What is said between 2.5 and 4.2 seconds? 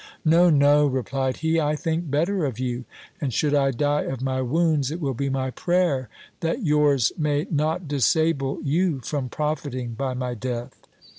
you; and should I die of